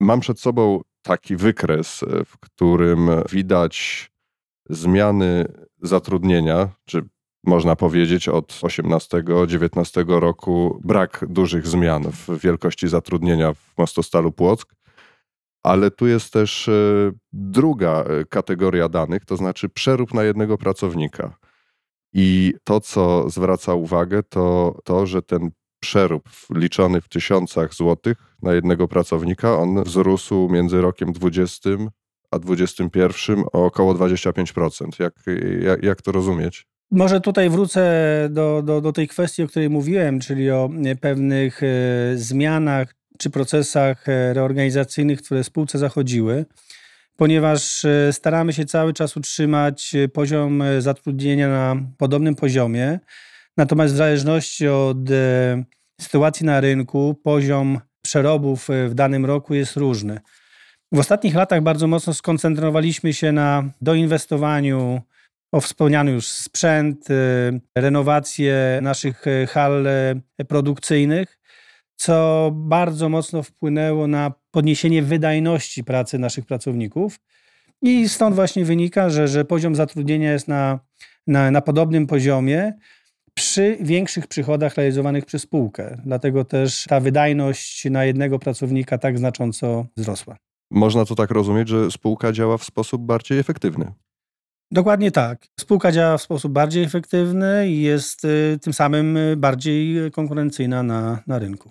Mam 0.00 0.20
przed 0.20 0.40
sobą 0.40 0.80
taki 1.02 1.36
wykres, 1.36 2.02
e, 2.02 2.24
w 2.24 2.38
którym 2.38 3.10
widać 3.30 4.10
zmiany 4.70 5.44
zatrudnienia, 5.82 6.68
czy 6.84 7.02
można 7.44 7.76
powiedzieć 7.76 8.28
od 8.28 8.52
18-19 8.52 10.20
roku 10.20 10.80
brak 10.84 11.24
dużych 11.28 11.66
zmian 11.66 12.02
w 12.12 12.40
wielkości 12.40 12.88
zatrudnienia 12.88 13.52
w 13.54 13.78
Mostostalu 13.78 14.32
Płock. 14.32 14.74
Ale 15.62 15.90
tu 15.90 16.06
jest 16.06 16.32
też 16.32 16.68
e, 16.68 16.72
druga 17.32 18.04
kategoria 18.28 18.88
danych, 18.88 19.24
to 19.24 19.36
znaczy 19.36 19.68
przerób 19.68 20.14
na 20.14 20.24
jednego 20.24 20.58
pracownika. 20.58 21.38
I 22.12 22.54
to, 22.64 22.80
co 22.80 23.30
zwraca 23.30 23.74
uwagę, 23.74 24.22
to 24.22 24.74
to, 24.84 25.06
że 25.06 25.22
ten 25.22 25.50
przerób 25.80 26.28
liczony 26.54 27.00
w 27.00 27.08
tysiącach 27.08 27.74
złotych 27.74 28.36
na 28.42 28.54
jednego 28.54 28.88
pracownika, 28.88 29.58
on 29.58 29.84
wzrósł 29.84 30.48
między 30.48 30.80
rokiem 30.80 31.12
20 31.12 31.70
a 32.30 32.38
21 32.38 33.44
o 33.52 33.64
około 33.64 33.94
25%. 33.94 34.88
Jak, 34.98 35.14
jak, 35.60 35.82
jak 35.82 36.02
to 36.02 36.12
rozumieć? 36.12 36.66
Może 36.90 37.20
tutaj 37.20 37.50
wrócę 37.50 38.28
do, 38.30 38.62
do, 38.62 38.80
do 38.80 38.92
tej 38.92 39.08
kwestii, 39.08 39.42
o 39.42 39.48
której 39.48 39.70
mówiłem, 39.70 40.20
czyli 40.20 40.50
o 40.50 40.70
pewnych 41.00 41.62
e, 41.62 41.66
zmianach 42.14 42.94
czy 43.18 43.30
procesach 43.30 44.08
e, 44.08 44.34
reorganizacyjnych, 44.34 45.22
które 45.22 45.44
spółce 45.44 45.78
zachodziły 45.78 46.44
ponieważ 47.18 47.84
e, 47.84 48.12
staramy 48.12 48.52
się 48.52 48.64
cały 48.64 48.92
czas 48.92 49.16
utrzymać 49.16 49.94
e, 49.94 50.08
poziom 50.08 50.62
e, 50.62 50.82
zatrudnienia 50.82 51.48
na 51.48 51.76
podobnym 51.96 52.34
poziomie. 52.34 52.98
Natomiast 53.56 53.94
w 53.94 53.96
zależności 53.96 54.68
od 54.68 54.96
sytuacji 56.00 56.46
na 56.46 56.60
rynku, 56.60 57.20
poziom 57.24 57.80
przerobów 58.02 58.68
w 58.88 58.94
danym 58.94 59.26
roku 59.26 59.54
jest 59.54 59.76
różny. 59.76 60.20
W 60.92 60.98
ostatnich 60.98 61.34
latach 61.34 61.62
bardzo 61.62 61.86
mocno 61.86 62.14
skoncentrowaliśmy 62.14 63.12
się 63.12 63.32
na 63.32 63.64
doinwestowaniu 63.80 65.02
o 65.52 65.60
wspomniany 65.60 66.10
już 66.10 66.26
sprzęt, 66.28 67.08
renowację 67.76 68.78
naszych 68.82 69.24
hal 69.48 69.86
produkcyjnych, 70.48 71.37
co 71.98 72.50
bardzo 72.54 73.08
mocno 73.08 73.42
wpłynęło 73.42 74.06
na 74.06 74.32
podniesienie 74.50 75.02
wydajności 75.02 75.84
pracy 75.84 76.18
naszych 76.18 76.46
pracowników. 76.46 77.20
I 77.82 78.08
stąd 78.08 78.36
właśnie 78.36 78.64
wynika, 78.64 79.10
że, 79.10 79.28
że 79.28 79.44
poziom 79.44 79.74
zatrudnienia 79.74 80.32
jest 80.32 80.48
na, 80.48 80.78
na, 81.26 81.50
na 81.50 81.60
podobnym 81.60 82.06
poziomie 82.06 82.72
przy 83.34 83.76
większych 83.80 84.26
przychodach 84.26 84.74
realizowanych 84.74 85.26
przez 85.26 85.42
spółkę. 85.42 86.00
Dlatego 86.04 86.44
też 86.44 86.84
ta 86.88 87.00
wydajność 87.00 87.84
na 87.90 88.04
jednego 88.04 88.38
pracownika 88.38 88.98
tak 88.98 89.18
znacząco 89.18 89.86
wzrosła. 89.96 90.36
Można 90.70 91.04
to 91.04 91.14
tak 91.14 91.30
rozumieć, 91.30 91.68
że 91.68 91.90
spółka 91.90 92.32
działa 92.32 92.58
w 92.58 92.64
sposób 92.64 93.02
bardziej 93.02 93.38
efektywny. 93.38 93.92
Dokładnie 94.70 95.10
tak. 95.10 95.46
Spółka 95.60 95.92
działa 95.92 96.18
w 96.18 96.22
sposób 96.22 96.52
bardziej 96.52 96.84
efektywny 96.84 97.68
i 97.68 97.82
jest 97.82 98.24
y, 98.24 98.58
tym 98.62 98.72
samym 98.72 99.16
y, 99.16 99.36
bardziej 99.36 100.10
konkurencyjna 100.10 100.82
na, 100.82 101.22
na 101.26 101.38
rynku. 101.38 101.70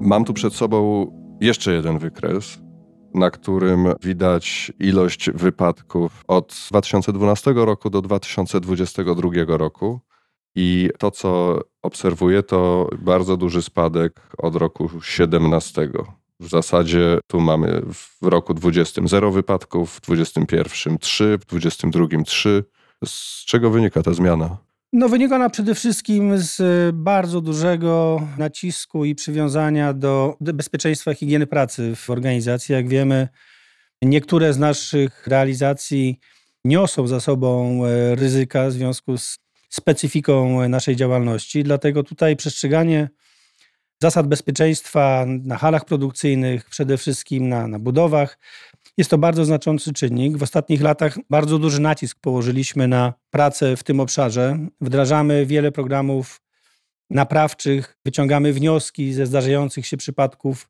Mam 0.00 0.24
tu 0.24 0.32
przed 0.32 0.54
sobą 0.54 1.06
jeszcze 1.40 1.72
jeden 1.72 1.98
wykres, 1.98 2.58
na 3.14 3.30
którym 3.30 3.86
widać 4.02 4.72
ilość 4.78 5.30
wypadków 5.30 6.24
od 6.28 6.66
2012 6.70 7.52
roku 7.52 7.90
do 7.90 8.02
2022 8.02 9.30
roku. 9.46 10.00
I 10.54 10.90
to, 10.98 11.10
co 11.10 11.60
obserwuję, 11.82 12.42
to 12.42 12.88
bardzo 12.98 13.36
duży 13.36 13.62
spadek 13.62 14.20
od 14.38 14.56
roku 14.56 14.90
17. 15.02 15.88
W 16.40 16.48
zasadzie 16.48 17.18
tu 17.26 17.40
mamy 17.40 17.82
w 17.92 18.26
roku 18.26 18.54
20 18.54 19.02
0 19.04 19.30
wypadków, 19.30 19.94
w 19.94 20.00
21 20.00 20.98
3, 20.98 21.38
w 21.40 21.46
22 21.46 22.06
3. 22.26 22.64
Z 23.04 23.44
czego 23.44 23.70
wynika 23.70 24.02
ta 24.02 24.14
zmiana? 24.14 24.56
No, 24.92 25.08
wynika 25.08 25.36
ona 25.36 25.50
przede 25.50 25.74
wszystkim 25.74 26.38
z 26.38 26.60
bardzo 26.96 27.40
dużego 27.40 28.20
nacisku 28.38 29.04
i 29.04 29.14
przywiązania 29.14 29.92
do 29.92 30.36
bezpieczeństwa 30.40 31.14
higieny 31.14 31.46
pracy 31.46 31.96
w 31.96 32.10
organizacji. 32.10 32.72
Jak 32.72 32.88
wiemy, 32.88 33.28
niektóre 34.02 34.52
z 34.52 34.58
naszych 34.58 35.26
realizacji 35.26 36.18
niosą 36.64 37.06
za 37.06 37.20
sobą 37.20 37.80
e, 37.84 38.14
ryzyka 38.14 38.68
w 38.68 38.72
związku 38.72 39.18
z 39.18 39.38
specyfiką 39.72 40.68
naszej 40.68 40.96
działalności. 40.96 41.64
Dlatego 41.64 42.02
tutaj 42.02 42.36
przestrzeganie 42.36 43.08
zasad 44.02 44.26
bezpieczeństwa 44.26 45.24
na 45.26 45.56
halach 45.58 45.84
produkcyjnych, 45.84 46.70
przede 46.70 46.96
wszystkim 46.96 47.48
na, 47.48 47.68
na 47.68 47.78
budowach, 47.78 48.38
jest 48.96 49.10
to 49.10 49.18
bardzo 49.18 49.44
znaczący 49.44 49.92
czynnik. 49.92 50.36
W 50.36 50.42
ostatnich 50.42 50.82
latach 50.82 51.18
bardzo 51.30 51.58
duży 51.58 51.80
nacisk 51.80 52.18
położyliśmy 52.20 52.88
na 52.88 53.12
pracę 53.30 53.76
w 53.76 53.82
tym 53.82 54.00
obszarze. 54.00 54.58
Wdrażamy 54.80 55.46
wiele 55.46 55.72
programów 55.72 56.40
naprawczych, 57.10 57.98
wyciągamy 58.04 58.52
wnioski 58.52 59.12
ze 59.12 59.26
zdarzających 59.26 59.86
się 59.86 59.96
przypadków. 59.96 60.68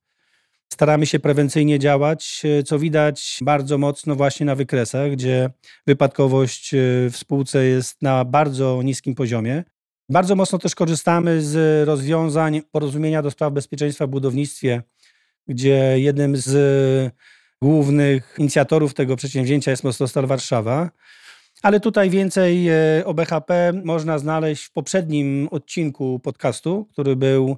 Staramy 0.73 1.07
się 1.07 1.19
prewencyjnie 1.19 1.79
działać, 1.79 2.43
co 2.67 2.79
widać 2.79 3.39
bardzo 3.43 3.79
mocno 3.79 4.15
właśnie 4.15 4.47
na 4.47 4.55
wykresach, 4.55 5.13
gdzie 5.13 5.51
wypadkowość 5.87 6.75
e, 6.75 6.79
w 7.11 7.17
spółce 7.17 7.65
jest 7.65 8.03
na 8.03 8.25
bardzo 8.25 8.83
niskim 8.83 9.15
poziomie. 9.15 9.65
Bardzo 10.09 10.37
mocno 10.37 10.59
też 10.59 10.75
korzystamy 10.75 11.43
z 11.43 11.87
rozwiązań 11.89 12.63
porozumienia 12.71 13.23
do 13.23 13.31
spraw 13.31 13.53
bezpieczeństwa 13.53 14.07
w 14.07 14.11
budownictwie, 14.11 14.83
gdzie 15.49 15.95
jednym 15.97 16.37
z 16.37 17.15
głównych 17.63 18.35
inicjatorów 18.39 18.95
tego 18.95 19.17
przedsięwzięcia 19.17 19.71
jest 19.71 19.85
Mostostal 19.85 20.27
Warszawa. 20.27 20.91
Ale 21.63 21.81
tutaj 21.81 22.11
więcej 22.11 22.69
e, 22.69 22.75
o 23.05 23.15
BHP 23.15 23.73
można 23.85 24.19
znaleźć 24.19 24.65
w 24.65 24.73
poprzednim 24.73 25.49
odcinku 25.51 26.19
podcastu, 26.19 26.89
który 26.93 27.17
był 27.17 27.57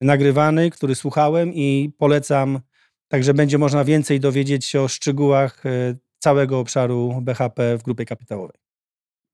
nagrywany, 0.00 0.70
który 0.70 0.94
słuchałem 0.94 1.54
i 1.54 1.92
polecam. 1.98 2.60
Także 3.08 3.34
będzie 3.34 3.58
można 3.58 3.84
więcej 3.84 4.20
dowiedzieć 4.20 4.64
się 4.64 4.80
o 4.80 4.88
szczegółach 4.88 5.66
e, 5.66 5.96
całego 6.18 6.58
obszaru 6.58 7.20
BHP 7.22 7.78
w 7.78 7.82
grupie 7.82 8.04
kapitałowej. 8.04 8.56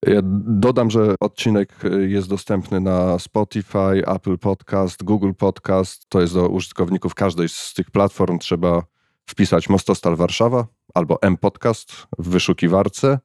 Ja 0.05 0.21
dodam, 0.47 0.89
że 0.91 1.15
odcinek 1.19 1.73
jest 2.07 2.29
dostępny 2.29 2.79
na 2.79 3.19
Spotify, 3.19 4.05
Apple 4.07 4.37
Podcast, 4.37 5.03
Google 5.03 5.31
Podcast. 5.37 6.09
To 6.09 6.21
jest 6.21 6.33
do 6.33 6.49
użytkowników 6.49 7.15
każdej 7.15 7.49
z 7.49 7.73
tych 7.73 7.91
platform. 7.91 8.39
Trzeba 8.39 8.83
wpisać 9.25 9.69
Mostostal 9.69 10.15
Warszawa 10.15 10.67
albo 10.93 11.21
M-Podcast 11.21 12.07
w 12.17 12.29
wyszukiwarce. 12.29 13.19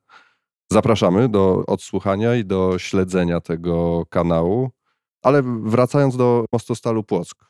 Zapraszamy 0.73 1.29
do 1.29 1.65
odsłuchania 1.67 2.37
i 2.37 2.45
do 2.45 2.79
śledzenia 2.79 3.41
tego 3.41 4.07
kanału. 4.11 4.71
Ale 5.23 5.43
wracając 5.65 6.17
do 6.17 6.45
Mostostalu 6.53 7.05
Płock, 7.05 7.45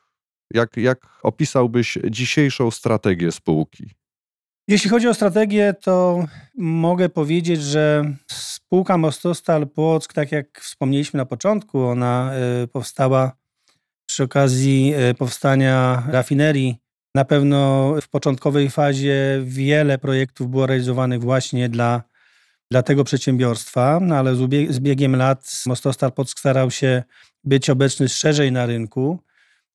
jak, 0.54 0.76
jak 0.76 0.98
opisałbyś 1.22 1.98
dzisiejszą 2.10 2.70
strategię 2.70 3.32
spółki? 3.32 3.90
Jeśli 4.68 4.90
chodzi 4.90 5.08
o 5.08 5.14
strategię, 5.14 5.74
to 5.82 6.24
mogę 6.58 7.08
powiedzieć, 7.08 7.62
że 7.62 8.14
spółka 8.30 8.98
Mostostal 8.98 9.68
Płock, 9.68 10.12
tak 10.12 10.32
jak 10.32 10.60
wspomnieliśmy 10.60 11.18
na 11.18 11.26
początku, 11.26 11.84
ona 11.84 12.32
e, 12.34 12.66
powstała 12.66 13.32
przy 14.06 14.22
okazji 14.22 14.92
e, 14.96 15.14
powstania 15.14 16.02
rafinerii 16.08 16.76
na 17.14 17.24
pewno 17.24 17.94
w 18.02 18.08
początkowej 18.08 18.70
fazie 18.70 19.40
wiele 19.44 19.98
projektów 19.98 20.50
było 20.50 20.66
realizowanych 20.66 21.20
właśnie 21.20 21.68
dla, 21.68 22.02
dla 22.72 22.82
tego 22.82 23.04
przedsiębiorstwa, 23.04 24.00
no 24.02 24.16
ale 24.16 24.34
z 24.68 24.80
biegiem 24.80 25.16
lat 25.16 25.62
Mostostal 25.66 26.12
starał 26.26 26.70
się 26.70 27.02
być 27.44 27.70
obecny 27.70 28.08
szerzej 28.08 28.52
na 28.52 28.66
rynku. 28.66 29.18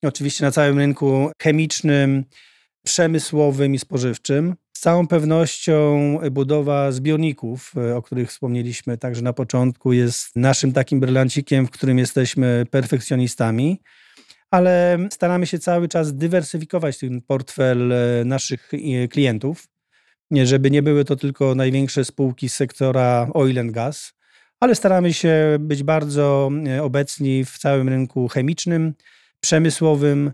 Oczywiście 0.03 0.45
na 0.45 0.51
całym 0.51 0.77
rynku 0.77 1.31
chemicznym, 1.41 2.25
przemysłowym 2.85 3.75
i 3.75 3.79
spożywczym. 3.79 4.55
Z 4.77 4.79
całą 4.79 5.07
pewnością 5.07 6.19
budowa 6.31 6.91
zbiorników, 6.91 7.73
o 7.95 8.01
których 8.01 8.29
wspomnieliśmy 8.29 8.97
także 8.97 9.21
na 9.21 9.33
początku, 9.33 9.93
jest 9.93 10.35
naszym 10.35 10.71
takim 10.71 10.99
brylancikiem, 10.99 11.67
w 11.67 11.71
którym 11.71 11.97
jesteśmy 11.97 12.65
perfekcjonistami 12.71 13.79
ale 14.51 14.97
staramy 15.11 15.47
się 15.47 15.59
cały 15.59 15.87
czas 15.87 16.15
dywersyfikować 16.15 16.97
ten 16.97 17.21
portfel 17.21 17.91
e, 17.91 18.25
naszych 18.25 18.71
e, 18.73 19.07
klientów, 20.29 20.49
żeby 20.49 20.71
nie 20.71 20.83
były 20.83 21.05
to 21.05 21.15
tylko 21.15 21.55
największe 21.55 22.05
spółki 22.05 22.49
z 22.49 22.53
sektora 22.53 23.27
oil 23.33 23.59
and 23.59 23.71
gas, 23.71 24.13
ale 24.59 24.75
staramy 24.75 25.13
się 25.13 25.57
być 25.59 25.83
bardzo 25.83 26.49
e, 26.67 26.83
obecni 26.83 27.45
w 27.45 27.57
całym 27.57 27.89
rynku 27.89 28.27
chemicznym, 28.27 28.93
przemysłowym. 29.39 30.31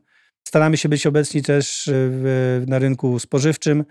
Staramy 0.47 0.77
się 0.77 0.89
być 0.89 1.07
obecni 1.07 1.41
też 1.41 1.89
w, 1.91 2.63
na 2.67 2.79
rynku 2.79 3.19
spożywczym. 3.19 3.83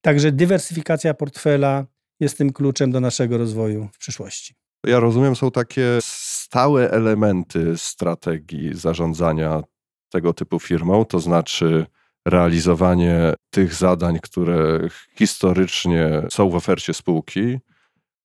Także 0.00 0.32
dywersyfikacja 0.32 1.14
portfela 1.14 1.86
jest 2.20 2.38
tym 2.38 2.52
kluczem 2.52 2.92
do 2.92 3.00
naszego 3.00 3.38
rozwoju 3.38 3.88
w 3.92 3.98
przyszłości. 3.98 4.54
Ja 4.86 5.00
rozumiem, 5.00 5.36
są 5.36 5.50
takie 5.50 5.98
stałe 6.02 6.90
elementy 6.90 7.78
strategii 7.78 8.74
zarządzania 8.74 9.62
tego 10.10 10.32
typu 10.32 10.60
firmą, 10.60 11.04
to 11.04 11.20
znaczy 11.20 11.86
realizowanie 12.28 13.34
tych 13.50 13.74
zadań, 13.74 14.18
które 14.22 14.88
historycznie 15.18 16.22
są 16.30 16.50
w 16.50 16.54
ofercie 16.54 16.94
spółki, 16.94 17.58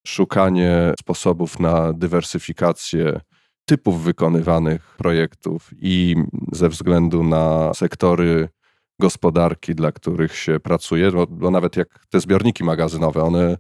szukanie 0.08 0.94
sposobów 1.00 1.60
na 1.60 1.94
dywersyfikację 1.94 3.20
typów 3.66 4.04
wykonywanych 4.04 4.96
projektów 4.98 5.70
i 5.82 6.16
ze 6.52 6.70
względu 6.70 7.24
na 7.24 7.74
sektory 7.74 8.50
gospodarki, 9.00 9.76
dla 9.76 9.92
których 9.92 10.36
się 10.36 10.60
pracuje, 10.60 11.12
bo, 11.12 11.28
bo 11.28 11.52
nawet 11.52 11.76
jak 11.76 11.88
te 12.10 12.20
zbiorniki 12.20 12.64
magazynowe, 12.64 13.24
one 13.24 13.58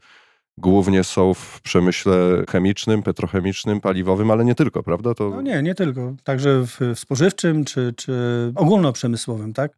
głównie 0.57 1.03
są 1.03 1.33
w 1.33 1.61
przemyśle 1.61 2.43
chemicznym, 2.49 3.03
petrochemicznym, 3.03 3.81
paliwowym, 3.81 4.31
ale 4.31 4.45
nie 4.45 4.55
tylko, 4.55 4.83
prawda? 4.83 5.13
To... 5.13 5.29
No 5.29 5.41
nie, 5.41 5.61
nie 5.61 5.75
tylko. 5.75 6.15
Także 6.23 6.65
w, 6.67 6.79
w 6.95 6.99
spożywczym 6.99 7.65
czy, 7.65 7.93
czy 7.97 8.13
ogólnoprzemysłowym, 8.55 9.53
tak? 9.53 9.77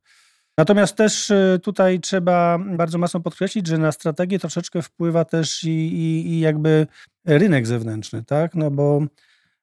Natomiast 0.57 0.95
też 0.95 1.29
y, 1.29 1.59
tutaj 1.63 1.99
trzeba 1.99 2.59
bardzo 2.59 2.97
mocno 2.97 3.19
podkreślić, 3.19 3.67
że 3.67 3.77
na 3.77 3.91
strategię 3.91 4.39
troszeczkę 4.39 4.81
wpływa 4.81 5.25
też 5.25 5.63
i, 5.63 5.69
i, 5.69 6.27
i 6.27 6.39
jakby 6.39 6.87
rynek 7.25 7.67
zewnętrzny, 7.67 8.23
tak? 8.23 8.55
No 8.55 8.71
bo 8.71 9.01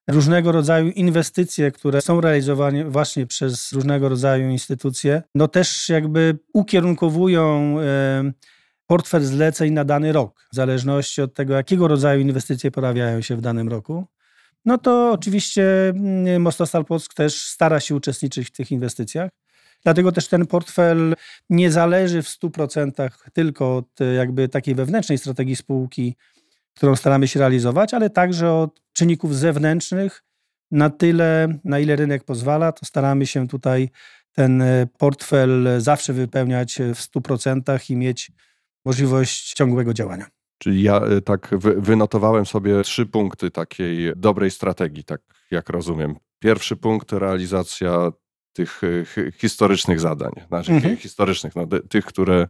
różnego 0.09 0.53
rodzaju 0.53 0.91
inwestycje, 0.91 1.71
które 1.71 2.01
są 2.01 2.21
realizowane 2.21 2.85
właśnie 2.85 3.27
przez 3.27 3.73
różnego 3.73 4.09
rodzaju 4.09 4.51
instytucje, 4.51 5.23
no 5.35 5.49
też 5.49 5.89
jakby 5.89 6.39
ukierunkowują 6.53 7.77
portfel 8.87 9.25
zleceń 9.25 9.73
na 9.73 9.85
dany 9.85 10.13
rok, 10.13 10.47
w 10.53 10.57
zależności 10.57 11.23
od 11.23 11.35
tego, 11.35 11.55
jakiego 11.55 11.89
rodzaju 11.89 12.21
inwestycje 12.21 12.71
pojawiają 12.71 13.21
się 13.21 13.37
w 13.37 13.41
danym 13.41 13.69
roku. 13.69 14.07
No 14.65 14.79
to 14.79 15.13
oczywiście 15.13 15.89
mm, 15.89 16.43
Mostostal 16.43 16.85
Płock 16.85 17.15
też 17.15 17.47
stara 17.47 17.81
się 17.81 17.95
uczestniczyć 17.95 18.49
w 18.49 18.51
tych 18.51 18.71
inwestycjach. 18.71 19.31
Dlatego 19.85 20.13
też 20.13 20.29
ten 20.29 20.47
portfel 20.47 21.15
nie 21.51 21.71
zależy 21.71 22.23
w 22.23 22.27
100% 22.27 23.11
tylko 23.33 23.77
od 23.77 23.89
jakby 24.17 24.49
takiej 24.49 24.75
wewnętrznej 24.75 25.19
strategii 25.19 25.57
spółki, 25.57 26.17
którą 26.75 26.97
staramy 26.97 27.29
się 27.29 27.41
realizować, 27.41 27.95
ale 27.95 28.11
także 28.11 28.53
od 28.53 28.81
czynników 28.93 29.37
zewnętrznych. 29.37 30.23
Na 30.71 30.91
tyle, 30.91 31.59
na 31.65 31.79
ile 31.79 31.97
rynek 31.97 32.25
pozwala, 32.25 32.73
to 32.73 32.87
staramy 32.87 33.27
się 33.27 33.49
tutaj 33.49 33.91
ten 34.33 34.63
portfel 34.99 35.69
zawsze 35.79 36.13
wypełniać 36.13 36.79
w 36.95 36.99
100% 36.99 37.91
i 37.91 37.97
mieć 37.97 38.33
możliwość 38.85 39.53
ciągłego 39.53 39.95
działania. 39.95 40.27
Czyli 40.59 40.83
ja 40.83 41.01
e, 41.01 41.21
tak 41.21 41.51
wynotowałem 41.79 42.47
sobie 42.47 42.83
trzy 42.83 43.07
punkty 43.07 43.51
takiej 43.51 44.13
dobrej 44.17 44.51
strategii, 44.51 45.05
tak 45.05 45.21
jak 45.51 45.69
rozumiem. 45.69 46.17
Pierwszy 46.39 46.77
punkt 46.77 47.13
realizacja 47.13 48.13
tych 48.55 48.81
e, 48.85 49.33
historycznych 49.33 50.01
zadań, 50.01 50.33
znaczy 50.49 50.73
mhm. 50.73 50.97
historycznych, 50.97 51.57
no, 51.57 51.67
tych, 51.89 52.05
które, 52.05 52.49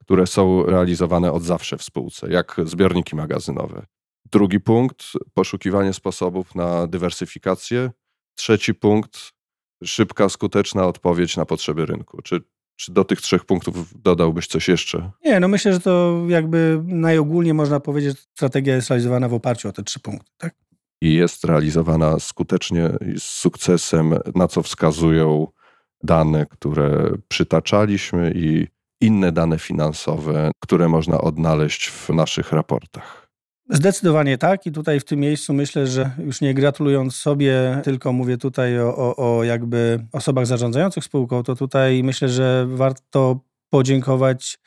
które 0.00 0.26
są 0.26 0.66
realizowane 0.66 1.32
od 1.32 1.42
zawsze 1.42 1.78
w 1.78 1.82
spółce, 1.82 2.32
jak 2.32 2.56
zbiorniki 2.64 3.16
magazynowe. 3.16 3.86
Drugi 4.32 4.60
punkt 4.60 5.02
poszukiwanie 5.34 5.92
sposobów 5.92 6.54
na 6.54 6.86
dywersyfikację. 6.86 7.90
Trzeci 8.34 8.74
punkt 8.74 9.32
szybka, 9.84 10.28
skuteczna 10.28 10.86
odpowiedź 10.86 11.36
na 11.36 11.46
potrzeby 11.46 11.86
rynku. 11.86 12.22
Czy, 12.22 12.40
czy 12.76 12.92
do 12.92 13.04
tych 13.04 13.20
trzech 13.20 13.44
punktów 13.44 14.02
dodałbyś 14.02 14.46
coś 14.46 14.68
jeszcze? 14.68 15.10
Nie, 15.24 15.40
no 15.40 15.48
myślę, 15.48 15.72
że 15.72 15.80
to 15.80 16.22
jakby 16.28 16.80
najogólniej 16.84 17.54
można 17.54 17.80
powiedzieć, 17.80 18.16
że 18.16 18.22
strategia 18.34 18.74
jest 18.74 18.90
realizowana 18.90 19.28
w 19.28 19.34
oparciu 19.34 19.68
o 19.68 19.72
te 19.72 19.82
trzy 19.82 20.00
punkty. 20.00 20.30
Tak? 20.36 20.54
I 21.00 21.14
jest 21.14 21.44
realizowana 21.44 22.18
skutecznie 22.18 22.90
z 23.18 23.22
sukcesem, 23.22 24.14
na 24.34 24.48
co 24.48 24.62
wskazują 24.62 25.46
dane, 26.02 26.46
które 26.46 27.10
przytaczaliśmy 27.28 28.32
i 28.34 28.66
inne 29.00 29.32
dane 29.32 29.58
finansowe, 29.58 30.50
które 30.60 30.88
można 30.88 31.20
odnaleźć 31.20 31.88
w 31.88 32.08
naszych 32.08 32.52
raportach. 32.52 33.26
Zdecydowanie 33.70 34.38
tak 34.38 34.66
i 34.66 34.72
tutaj 34.72 35.00
w 35.00 35.04
tym 35.04 35.20
miejscu 35.20 35.54
myślę, 35.54 35.86
że 35.86 36.10
już 36.18 36.40
nie 36.40 36.54
gratulując 36.54 37.16
sobie, 37.16 37.80
tylko 37.84 38.12
mówię 38.12 38.38
tutaj 38.38 38.80
o, 38.80 38.96
o, 38.96 39.38
o 39.38 39.44
jakby 39.44 40.06
osobach 40.12 40.46
zarządzających 40.46 41.04
spółką, 41.04 41.42
to 41.42 41.56
tutaj 41.56 42.02
myślę, 42.02 42.28
że 42.28 42.66
warto 42.68 43.40
podziękować 43.70 44.58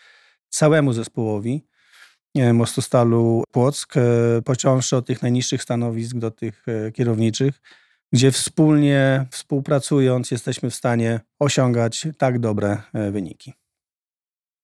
całemu 0.50 0.94
zespołowi 0.94 1.69
Mostostalu 2.36 3.44
Płock, 3.52 3.98
e, 3.98 4.02
począwszy 4.42 4.98
od 4.98 5.06
tych 5.06 5.22
najniższych 5.22 5.64
stanowisk 5.64 6.18
do 6.18 6.32
tych 6.32 6.66
e, 6.68 6.92
kierowniczych, 6.92 7.62
gdzie 8.14 8.32
wspólnie 8.32 9.26
współpracując 9.32 10.32
jesteśmy 10.32 10.70
w 10.70 10.76
stanie 10.76 11.20
osiągać 11.40 12.08
tak 12.18 12.40
dobre 12.40 12.78
e, 12.94 13.12
wyniki. 13.12 13.54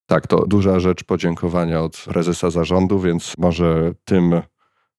Tak, 0.06 0.28
to 0.28 0.47
duża 0.47 0.80
rzecz 0.80 1.04
podziękowania 1.04 1.82
od 1.82 1.97
prezesa 1.97 2.49
zarządu, 2.49 2.99
więc 2.99 3.34
może 3.38 3.93
tym 4.06 4.41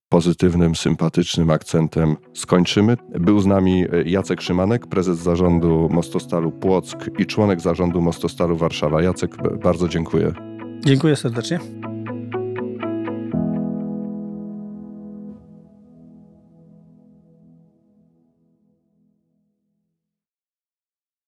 pozytywnym, 0.09 0.75
sympatycznym 0.75 1.51
akcentem 1.51 2.17
skończymy. 2.35 2.97
Był 3.21 3.41
z 3.41 3.47
nami 3.47 3.85
Jacek 4.05 4.43
Szymanek, 4.43 4.87
prezes 4.87 5.19
zarządu 5.19 5.89
Mostostalu 5.93 6.53
Płock 6.53 6.97
i 7.19 7.27
członek 7.27 7.61
zarządu 7.61 8.01
Mostostalu 8.01 8.57
Warszawa. 8.57 9.03
Jacek, 9.03 9.37
bardzo 9.63 9.89
dziękuję. 9.89 10.33
Dziękuję 10.85 11.17
serdecznie. 11.17 11.61